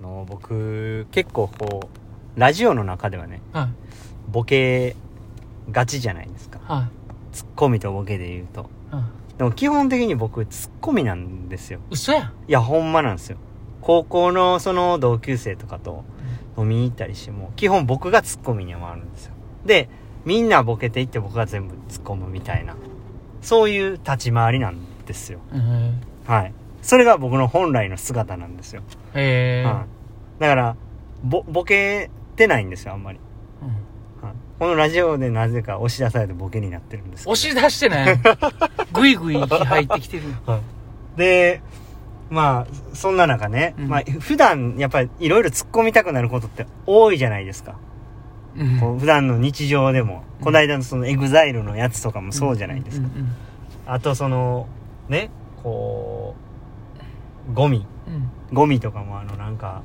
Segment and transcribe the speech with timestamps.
[0.00, 1.88] あの僕結構こ
[2.36, 3.68] うラジオの中ではねはい。
[4.30, 4.96] ボケ
[5.70, 6.60] がちじゃないですか。
[6.64, 6.88] はい。
[7.34, 8.70] ツッコミとボケで言うと。
[8.90, 9.38] はい。
[9.38, 11.80] でも基本的に僕ツッコミなんですよ。
[11.90, 12.32] 嘘やん。
[12.48, 13.38] いやほんまなんですよ。
[13.80, 16.04] 高校のその同級生とかと
[16.56, 19.32] 飲みに行ったりしても基本僕がツッコミに回るんですよ。
[19.66, 19.88] で
[20.24, 22.76] みんなボケていって僕が全部突っ込むみたいな
[23.42, 25.40] そういう立ち回りなんですよ。
[25.52, 26.00] うん。
[26.26, 26.54] はい。
[26.80, 28.82] それが僕の本来の姿なんですよ、
[29.14, 29.86] へえは
[30.38, 30.76] い、だから
[31.22, 33.20] ボボケてないんですよあんまり、
[33.62, 33.68] うん。
[34.26, 38.20] はい、このラジオでなぜか押し出されてボケになってるんです押し出してない
[38.92, 40.24] ぐいぐい息入ってきてる。
[41.16, 41.62] で
[42.30, 43.88] まあそんな中ね、うん。
[43.88, 47.78] まあ普段やっぱりいろいろ突っ込みたくなることって多いじゃないですか、
[48.56, 48.80] うん。
[48.80, 50.44] こう普段の日常でも、うん。
[50.44, 53.32] この間のその EXILE のやつとかもそうじゃないですか、うんうん。
[53.86, 54.66] あとその
[55.08, 55.30] ね
[55.62, 56.34] こ
[57.48, 57.86] うゴミ。
[58.08, 59.82] うんゴミとかもあのなんか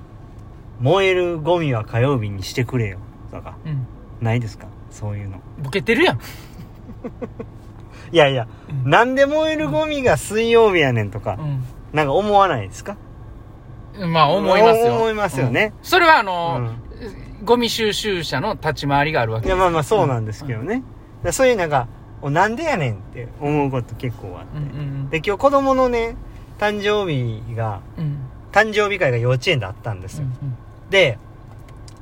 [0.79, 2.99] 燃えるゴミは火曜日にしてくれよ。
[3.31, 3.57] とか。
[3.65, 3.85] うん。
[4.21, 4.67] ないですか？
[4.91, 5.39] そういうの。
[5.61, 6.19] ボケてるやん。
[8.11, 8.47] いやいや、
[8.83, 8.89] うん。
[8.89, 11.37] なんで燃えるゴミが水曜日やねんとか、
[11.93, 12.95] なんか思わないですか？
[13.97, 14.93] うんまあ思いますよ。
[14.95, 15.73] 思いますよね。
[15.77, 15.85] うん。
[15.85, 16.75] それはあうのん。
[17.45, 20.85] ゴミ収集車の立ち回りがあるわけいやまあまあそうなんですけどね、だか
[21.23, 21.87] らそういうなんか
[22.21, 25.09] おなんでやねんって思うこと結構あって、うんうん。
[25.09, 26.15] で今日子供のね
[26.57, 28.17] 誕生日がうん
[28.51, 30.55] 誕生日会が幼稚園であったんですよ、うん
[30.89, 31.17] で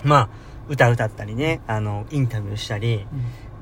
[0.04, 0.30] まあ
[0.70, 3.06] 歌歌ったりねあのインタビューしたり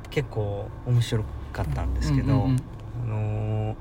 [0.10, 2.58] 結構面白かったんですけど、うんうん
[3.04, 3.76] あのー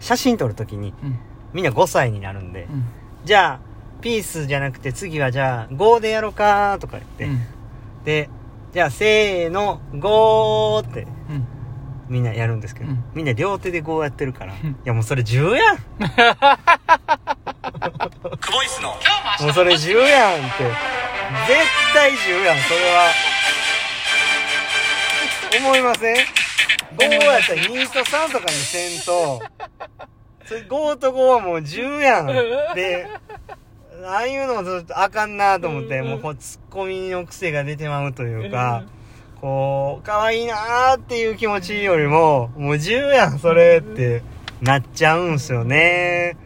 [0.00, 1.18] 写真撮る時にうん。
[1.52, 2.84] みんな5歳になるんで、うん。
[3.24, 7.40] じゃあピースじゃなくて次はじゃあ5でやろうかとか言って、うん。
[8.04, 8.30] で
[8.72, 11.46] じゃあせーの5ってうん
[12.10, 13.04] みんなやるんですけど、うん。
[13.14, 14.76] みんな両手で5やってるから、いん。
[14.84, 15.82] やもうそれ10やんク
[18.52, 18.96] ボイスのも
[19.48, 20.64] うそれ10やんって。
[21.46, 21.60] 絶
[21.94, 23.10] 対10やんそれは。
[25.58, 26.16] 思いません
[26.96, 29.40] ?5 やったら2と3とかにせんと
[30.44, 32.26] それ5と5はもう10やん
[32.74, 33.08] で
[34.04, 38.84] ああいうのもちょっとあかんなと思ってもうこうツッコミの癖が出てまうというか
[39.40, 44.22] こう可愛いなーっていう気持ちよりももう10やんそれって
[44.60, 46.36] なっちゃうんすよね。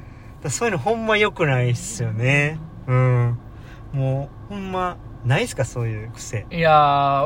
[0.49, 2.59] そういうのほんま良くないっすよね。
[2.87, 3.39] うん。
[3.93, 6.47] もうほんまないっすかそういう癖。
[6.51, 6.75] いやー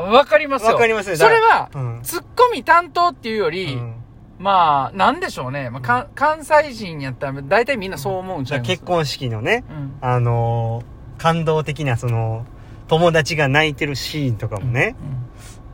[0.09, 0.73] わかりますよ。
[0.73, 1.17] わかりますよ。
[1.17, 1.99] それはうん。
[2.01, 3.95] ツッコミ担当っていうようりん。
[4.39, 5.69] まあなんでしょうね。
[5.69, 8.69] まあか関西人やったら大体みんなそう思うんちゃいます？
[8.71, 9.97] だから結婚式のねうん。
[10.01, 12.45] あのー感動的なその
[12.87, 14.95] 友達が泣いてるシーンとかもね、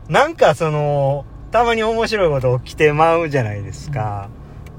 [0.09, 4.29] なんかそのたまに面白いこと起きてまうじゃないですか、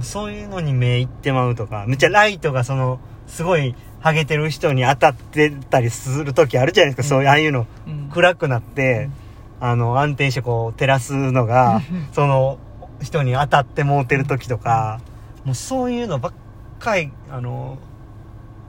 [0.00, 7.22] そういうのに目いってまうとかめっちゃライトがそのすごいハゲてる人に当たってたりする時あるじゃないですか、うん。
[7.22, 7.66] そういうああいうの
[8.12, 9.10] 暗くなって、
[9.58, 11.80] あの安定してこう照らすのが
[12.12, 12.58] その
[13.02, 15.00] 人に当たってもうてる時とか
[15.44, 16.32] もうそういうのばっ
[16.78, 17.78] かりあの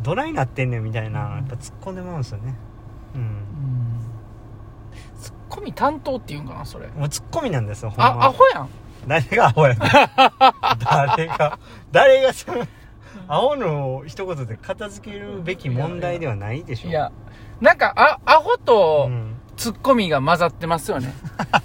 [0.01, 2.55] どないなってんねんみたいなやっぱ突っ込んでまうんですよね。
[3.15, 3.46] うん
[5.49, 6.87] コミ担当っていうんかなそれ。
[6.87, 8.69] もう突っ込みなんですよほんあまアホやん。
[9.07, 9.79] 誰がアホやねん。
[10.83, 11.59] 誰が
[11.91, 12.67] 誰がその
[13.27, 17.11] アホの一言で片付けるべき問題ではないでしょいや
[17.59, 19.33] なんかあアホとうん。
[19.57, 21.11] ツッコミが混ざってますよね。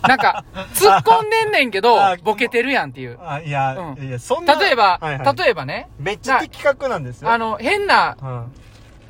[0.09, 3.19] なんか突っ込んでんねんけどあボケてるやんっていう。
[3.21, 4.03] あいや、うん。
[4.03, 5.37] いやそんな例えば、はいはい。
[5.37, 5.91] 例えばね。
[5.99, 7.31] めっちゃ的確なんですよ。
[7.31, 8.17] あの変な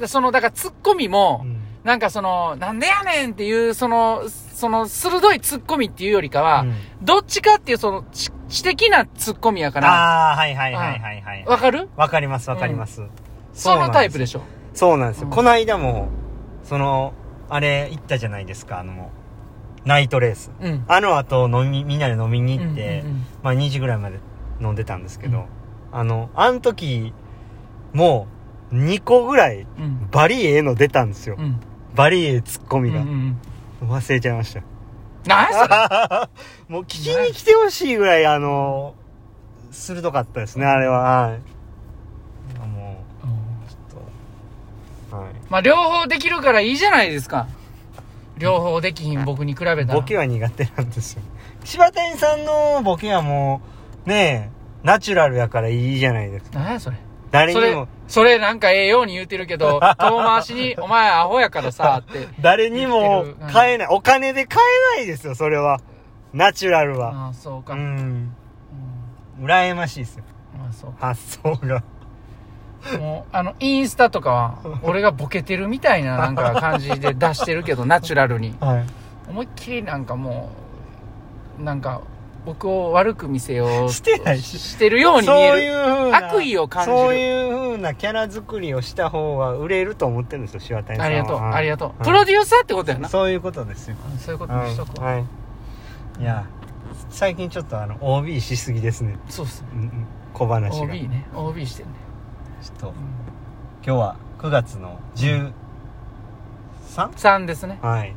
[0.00, 0.08] うん。
[0.08, 6.74] そのだからツッコミも、うんなんかその、なんでやねんっていう、その、その、鋭いツッコミっていうよりかは、うん。
[7.02, 11.88] どっちかっていう、その、知知的なツッコミやから、ああはいはいはいはいはいわかる？
[11.96, 13.02] わかりますわかります、
[13.54, 14.42] そのタイプでししょ？
[14.74, 15.34] そうなんですよ、うん。
[15.34, 16.08] この間も
[16.62, 17.14] その
[17.48, 19.10] あれ行ったじゃないですかあの
[19.86, 20.50] ナイトレース。
[20.60, 20.84] うん。
[20.86, 23.26] あの後飲みみんなで飲みに行って、うんうんうん。
[23.42, 24.18] まあ2時ぐらいまで
[24.60, 25.46] 飲んでたんですけど、
[25.90, 27.14] あのあの時
[27.94, 28.26] も
[28.70, 30.08] う2個ぐらいうん。
[30.10, 31.58] バリエーの出たんですよ、うん。
[31.94, 33.36] バリエーツッコミが、うんうん
[33.82, 33.90] うん。
[33.90, 34.62] 忘れちゃいました。
[35.26, 36.28] 何やそれ？
[36.74, 38.94] もう聞きに来てほしいぐらいあの
[39.70, 41.00] 鋭かったですねあれは。
[41.00, 41.38] はい。
[42.68, 43.04] も
[43.66, 44.00] うちょっ
[45.10, 45.16] と。
[45.16, 45.30] はい。
[45.50, 47.46] まあ、両方できるからいいじゃないですか。
[48.38, 50.00] 両方できひん僕に比べたら。
[50.00, 51.22] ボケは苦手なんですよ。
[51.64, 53.60] 柴谷さんのボケはも
[54.06, 56.58] うねえナチュラルやからいいじゃないですか。
[56.58, 56.96] 何やそれ？
[57.32, 62.28] それ誰にも、それなんかええように言うてるけど、 遠回しに、お前アホやからさ、って。
[62.40, 64.62] 誰にも言ってる買えない、お金で買
[64.94, 65.80] えないですよそれは
[66.34, 67.72] ナチュラルはああ、そうか。
[67.72, 67.96] ううん
[68.26, 68.36] ん
[69.40, 70.24] 羨ましいですよ
[70.62, 71.06] ああ、そうか。
[71.08, 71.82] 発想が
[72.98, 78.54] もう、あの、インスタとかは、 俺がボケてるみたいななんか感じで出してるけど、ナチュラルに。
[78.60, 78.84] はい。
[79.28, 80.50] 思いっきりなんかも
[81.58, 82.02] う、なんか、
[82.44, 85.62] 僕を悪く見せようとしてないししてるように見そうえる。
[85.62, 91.88] いう風な悪意を感じるそういう風なキャラ作りをした方が売れると思ってるんですよ柴谷さんはありがとう、ありがとう。
[91.88, 93.08] はいプロデューサーってことやな。
[93.08, 95.06] そういうことですよそういうことにしとくわ。
[95.12, 95.24] はい
[96.20, 96.46] いや
[97.10, 99.68] 最近ちょっとあの OB しすぎですねそうっすね。
[99.74, 101.26] うんうん小話が OB ね。
[101.34, 101.94] OB してるね。
[102.62, 102.86] ちょっと
[103.84, 105.52] 今日は9月の 13?
[106.88, 107.78] 3ですね。
[107.82, 108.14] はい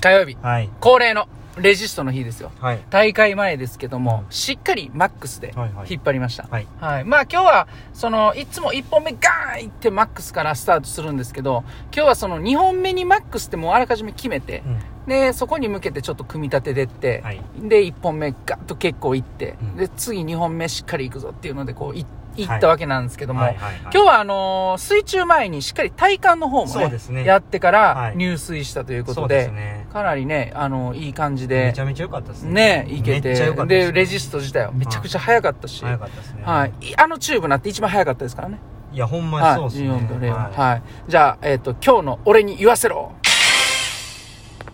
[0.00, 0.36] 火曜日。
[0.42, 1.28] はい恒例の
[1.58, 2.50] レジストの日ですよ。
[2.60, 2.80] はい。
[2.90, 5.86] 大会前ですけども、しっかりマックスではいはい。
[5.92, 6.48] 引っ張りました。
[6.50, 6.66] はい。
[6.80, 7.04] はい。
[7.04, 11.62] まあ今日は、その、いつも1本目ガーンいってマックスからスタートするんですけど、
[11.94, 14.78] 今日はその2本目にマックスってもうあらかじめ決めて、うん。
[15.08, 17.40] で、そこに向けてちょっと組み立ててって、はい。
[17.58, 19.76] で、1本目ガッと結構いって、うん。
[19.76, 22.04] で、次2本目しっかりいくぞっていうので、こう、いい
[22.46, 23.54] はいったわけなんですけども、はい。
[23.54, 27.24] はいはい今日はあのー水中前にしっかり体幹の方もね、ね。
[27.24, 28.10] やってかはい。
[28.10, 32.84] ら入水したということそうで、ですねかなりね、あのいい感じめでち、ゃめちゃ良かったですね。
[32.84, 33.32] ね、いけて、
[33.66, 36.42] で、レジスト自体はめちゃくちゃ速かったし、早かったですね。
[36.42, 36.72] はい。
[36.80, 38.58] いあのチューブなって一番速かったですからね。
[38.92, 39.62] いやほんまはい。
[39.62, 40.08] にそうですね。
[40.08, 40.34] 14秒04。
[40.34, 40.50] は。
[40.50, 40.52] い。
[40.52, 40.82] はい。
[41.06, 43.12] じゃあ、えっ、と、今日の俺に言わせろ。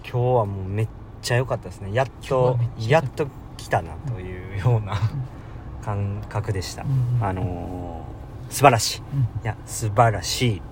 [0.03, 0.89] 今日はもうめっ
[1.21, 1.93] ちゃ良かったですね。
[1.93, 3.27] やっとめっやっと
[3.59, 4.95] 来たなというような
[5.85, 8.11] 感覚でした、うんあのー
[8.51, 9.21] 素晴らしい、うん。
[9.21, 10.63] いや素晴らしい、うん、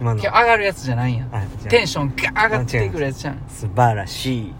[0.00, 1.28] 今の上がるやつじゃないんや。
[1.32, 3.42] あじゃあテンションガー上がってくるやつじゃん。
[3.48, 4.54] 素晴らしい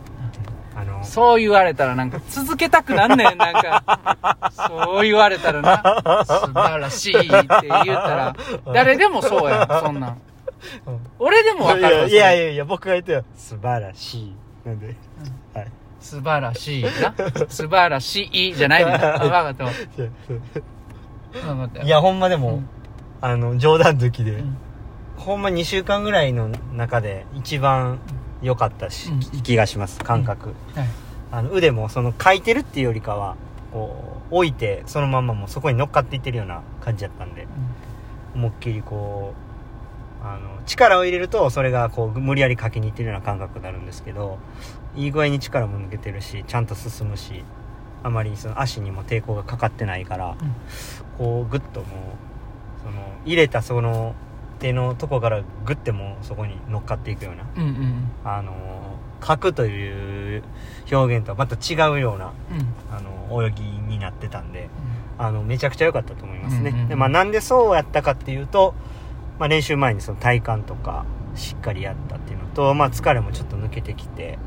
[0.75, 4.51] あのそう言われたらなんか続けたくなんねん、なんか。
[4.69, 6.25] そう言われたらな。
[6.25, 8.37] 素晴らしいって言ったら、
[8.73, 10.21] 誰でもそうやん、そんなん。
[11.19, 14.35] 俺でもわいかるいやいやいや僕が言ったよ素晴らしい
[14.65, 14.97] なんで、
[15.55, 15.69] はい
[16.01, 16.91] 素晴らしいな。
[17.49, 18.95] 素晴らしいじゃないねん。
[18.95, 19.71] あわかったわ。
[19.71, 22.69] わかっ いやほんまでも、うん
[23.21, 24.57] あの冗談抜きで、ん
[25.19, 27.99] ほんま2週間ぐらいの中で一番
[28.43, 29.21] 良かったし、うん。
[29.43, 30.89] 気がします感覚、はい。
[31.31, 33.37] あの腕もその書いてるっていうよりかは
[33.73, 37.47] こう置いてそのまんまもうそこに乗っかっていってるような感じだったんで
[38.35, 39.35] 思いっきりこ
[40.23, 44.39] うあの力を入れるとそれがこう無理やり書きにいってるような感覚になるんですけど
[44.97, 47.45] いい具合に力も抜けてるしちゃんと進むし
[48.03, 50.37] あまりその足にも抵抗がかかってないから、
[51.19, 51.89] こうグッともう
[52.85, 54.15] その入れたその
[54.59, 57.69] 手のとこからグッてもうそこに乗っかっていくようなうんうん。
[57.69, 58.53] うんあの
[59.21, 60.45] 書くという
[60.93, 62.95] 表現とはまた違うようなうん。
[62.95, 64.69] あの泳ぎになってたんで
[65.19, 66.89] あのめちゃくちゃ良かったと思いますね、うんうんうん。
[66.89, 68.75] でまあ、なんでそうやったかっていうと、
[69.41, 74.39] まあ、練習前にその体幹とかしっかりやったっていうのと、まあ、疲れもちょっと抜けてきて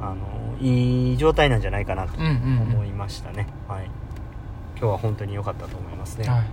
[0.00, 2.74] あのいい状態なんじゃないかなとうんうんうん。
[2.74, 3.84] 思いましたね、はい。
[4.76, 6.40] 今日は本当に良かったと思いますね、はい。
[6.40, 6.46] うん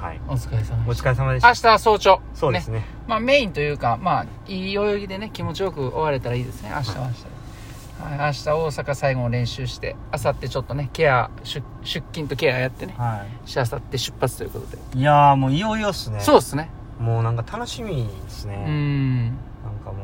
[0.00, 0.20] はい。
[0.28, 1.10] お疲れ様おでした。
[1.10, 1.48] 疲れ様でした。
[1.48, 2.20] 明日は早朝。
[2.34, 2.84] そうですね。
[3.06, 6.70] まあメインというかまあいい泳ぎでね気持ちよく終われたらいいですね。
[6.74, 7.06] 明日は。
[7.06, 7.36] 明日で
[7.98, 12.94] はい、明日大阪最後の練習して明後日ちょっとねケア出出勤とケアやってね。
[12.98, 16.20] はし明後日出発ということで、いいやーもういよいよっすね。
[16.20, 16.68] そうっすね。
[17.00, 19.24] もうなんか楽しみですね、うーん。
[19.24, 19.34] なん
[19.82, 20.02] かも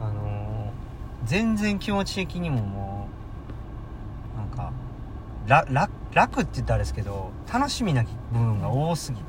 [0.00, 0.52] うあのー
[1.24, 3.08] 全然気持ち的にもも
[4.34, 4.72] うなんか
[5.46, 9.24] ら楽楽って言ったらあれですけど楽しみな部分が多すぎて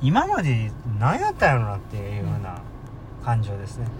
[0.00, 2.60] 今まで何やったんやろなっていうような
[3.24, 3.90] 感情ですね、は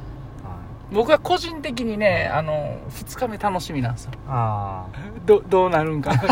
[0.91, 0.95] い。
[0.95, 4.13] 僕は個人的にねあの2日目楽しみなんですよ。
[4.29, 4.87] あ
[5.27, 6.13] どどうなるんか。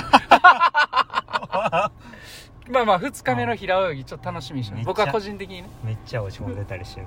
[2.69, 4.87] まあまあ2日目の平泳ぎちょっと楽しみにしてます。
[4.87, 5.69] 僕は個人的にね。
[5.85, 7.07] あめっちゃ落ち込んでたりしてる、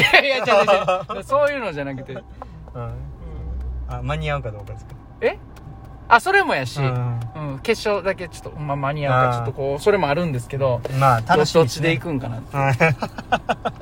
[0.00, 0.44] いやいや違う
[1.16, 1.22] 違う。
[1.22, 2.12] そういうのじゃなくて。
[2.12, 2.22] うん、
[3.88, 4.94] あ間に合うかどうかですか？
[5.20, 5.38] え？
[6.08, 7.20] あそれもやし、うん。
[7.34, 12.56] うん、決勝だけちょっと、まあ、間に合うかちょっとこうそれもあるんですけどまあど楽しみどっちで行くんかなって。
[12.56, 12.76] はい。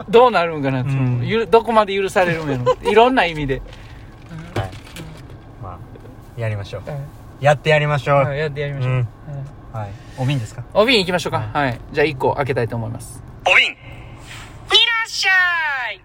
[0.09, 1.21] どうなるんかなって、うん。
[1.27, 3.61] ゆるどこまで許されるんやろ いろんな意味で、
[4.55, 4.71] はい。
[5.63, 6.89] まあやりましょう。
[6.91, 7.01] はい
[7.41, 9.09] やってやりましょう、はいやってやりましょう、うん。
[9.73, 9.83] はい。
[9.83, 9.91] はい。
[10.19, 10.63] お瓶ですか？
[10.73, 11.39] お瓶行きましょうか。
[11.53, 11.81] ははい。
[11.93, 13.23] じゃあ1個開けたいと思います。
[13.47, 13.75] お瓶いら
[15.07, 16.01] っしゃい。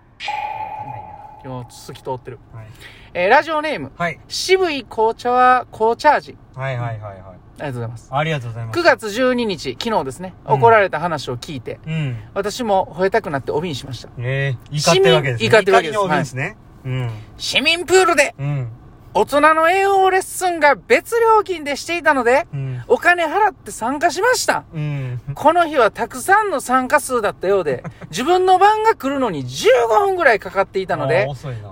[1.45, 2.39] 今日続き通ってる。
[2.53, 2.65] はい
[3.13, 4.19] えーラジオネーム、はい。
[4.27, 6.35] 渋い紅茶は紅茶味。
[6.55, 7.21] はいはいはいはい。
[7.61, 8.09] ありがとうございます。
[8.11, 8.79] ありがとうございます。
[8.79, 10.53] 9月12日、昨日ですね、うん。
[10.55, 12.17] 怒られた話を聞いて、うん。
[12.33, 14.09] 私も吠えたくなってお瓶しました。
[14.19, 15.49] ええ怒ってるわけですね。
[15.49, 15.93] 市民怒ってるわけです。
[15.93, 16.57] 怒りのお瓶ですね。
[16.85, 17.09] うん。
[17.37, 18.71] 市民プールでうん
[19.13, 22.83] 大人の英語レッスンが別料金でしていたので、うん。
[22.87, 24.65] お金払って参加しました。
[24.71, 25.19] うん。
[25.33, 31.27] この日はたくさんの参加数だったようで、 自分の番が来るのに15分ぐらいかかっていたので。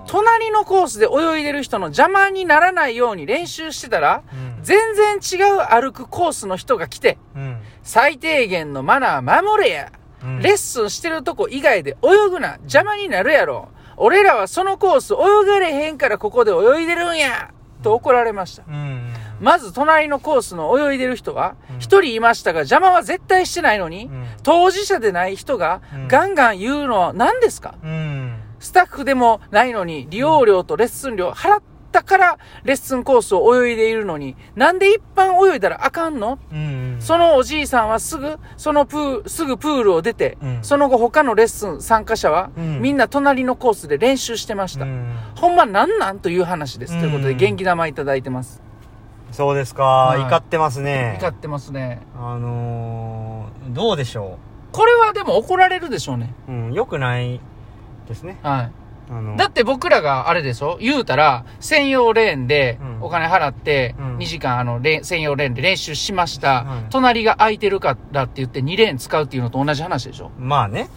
[0.06, 7.62] 隣のコースで泳いでる人の邪魔にならないように練習してたら、うん全然違う歩くコースの人が来て、うん。
[7.84, 9.92] 最低限のマナー守れや。
[10.22, 12.54] うんレッスンしてるとこ以外で泳ぐな。
[12.62, 13.68] 邪魔になるやろ。
[13.98, 17.50] 俺らはそのコース泳がれへんからここで泳いでるんや。
[17.82, 18.64] と怒られました。
[18.68, 19.12] うん。
[19.40, 24.26] まず隣のコースの泳いでる人はうん、一人いましたが邪魔は絶対してないのにう、ん。
[24.42, 27.76] 当事者でない人がうんガンガン言うのは何ですか？
[27.84, 28.34] うん。
[28.58, 36.38] スタッフでもないのに利用料とレッスン料払ったからレッスンコースを泳いでいるのに、なんで一般泳いだらあかんの？
[36.52, 36.96] うん。
[37.00, 44.84] そのおじいさんはすぐ、そのプー、すぐプールを出て、うんその後他のレッスン参加者は、うんみんな隣のコースで練習してました。
[44.84, 46.94] うんほんまなんなんという話です。
[46.94, 48.62] うんということで元気玉いただいてます。
[49.30, 50.14] そうですか。
[50.18, 51.18] い怒ってますね。
[51.20, 52.00] 怒ってますね。
[52.16, 54.38] あのー、どうでしょ
[54.72, 56.34] これはでも怒られるでしょうね。
[56.48, 56.52] う。
[56.52, 57.40] うん、良くない
[58.06, 58.38] ですね。
[58.42, 58.72] はい。
[59.36, 60.76] だって僕らがあれでしょ？
[60.80, 66.64] 言うたら、専用レーンでうんお金払って、うん2時間あの、専用レーンで練習しました。
[66.64, 70.30] はい隣が空いてるからって言って2レーン使うっていうのと同じ話でしょ？
[70.38, 70.88] まあね。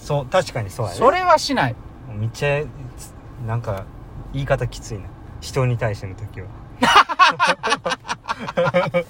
[0.00, 0.98] そう、確かにそうやね。
[0.98, 1.74] それはしない。
[2.14, 2.62] めっちゃ、
[3.46, 3.84] なんか、
[4.32, 5.04] 言い方きついな。
[5.40, 6.46] 人に対しての時は。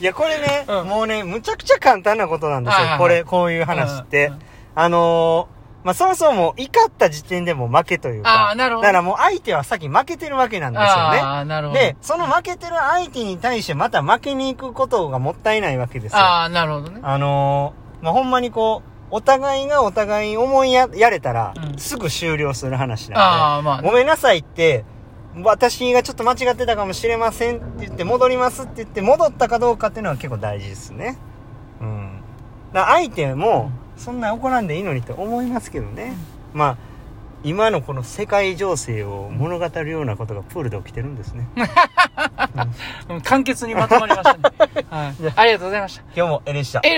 [0.00, 2.86] いや、これね、うんもうね、むちゃくちゃ簡単なことなんですよ。
[2.98, 4.26] これ、こういう話って。
[4.26, 4.38] うんうん
[4.80, 5.57] あのー、
[5.88, 8.48] まあ、そもそも怒った時点でもう負けというか。
[8.48, 8.82] ああ、なるほど。
[8.82, 10.92] だからもう相手は先負けてるわけなんですよね。
[10.92, 11.80] ああ、なるほど。
[11.80, 16.18] で、その負けてる相手に対してまた負けに行くことがもったいないわけですよ。
[16.18, 17.00] ああ、なるほどね。
[17.02, 24.84] あのー、まあ、ほんまにこう、お互いがお互い思いや、やれたら、うんすぐ終了する話なんああ、まあで、ごめんなさいって、
[25.42, 31.16] 私がちょっと間違ってたかもしれませんって言って、戻りますって言って、戻ったかどうかっていうのは結構大事ですね。
[31.80, 32.20] うん。
[32.74, 36.14] だ相手も、そんな怒らんでいいのにって思いますけどね。
[36.54, 36.76] まあ、
[37.44, 41.48] 今のこの世界情勢を物語るようなことがプールで起きてるんですね。
[43.08, 44.40] うん簡潔にまとまりましたね。
[44.90, 45.32] はい。
[45.36, 46.02] ありがとうございました。
[46.16, 46.80] 今日もエレでした。
[46.82, 46.94] え